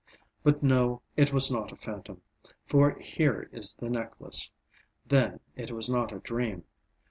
But 0.41 0.63
no, 0.63 1.03
it 1.15 1.31
was 1.31 1.51
not 1.51 1.71
a 1.71 1.75
phantom, 1.75 2.23
for 2.65 2.97
here 2.99 3.47
is 3.53 3.75
the 3.75 3.87
necklace. 3.87 4.51
Then 5.05 5.39
it 5.55 5.69
was 5.71 5.91
not 5.91 6.11
a 6.11 6.17
dream. 6.17 6.63